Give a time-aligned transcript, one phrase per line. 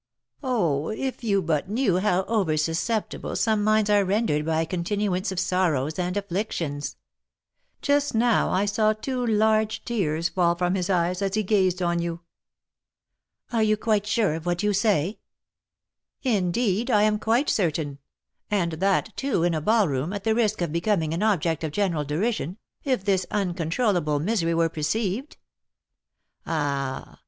[0.41, 5.31] Oh, if you but knew how over susceptible some minds are rendered by a continuance
[5.31, 6.95] of sorrows and afflictions,
[7.83, 12.01] just now I saw two large tears fall from his eyes, as he gazed on
[12.01, 12.21] you."
[13.51, 15.19] "Are you quite sure of what you say?"
[16.23, 17.99] "Indeed, I am quite certain;
[18.49, 22.05] and that, too, in a ballroom, at the risk of becoming an object of general
[22.05, 25.37] derision, if this uncontrollable misery were perceived!
[26.47, 27.19] Ah!